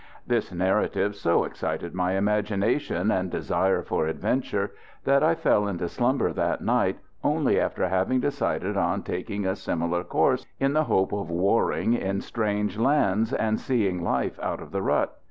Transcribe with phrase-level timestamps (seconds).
[0.25, 4.71] This narrative so excited my imagination and desire for adventure
[5.03, 10.03] that I fell into slumber that night only after having decided on taking a similar
[10.03, 14.81] course, in the hope of warring in strange lands and seeing life out of the
[14.81, 15.15] rut.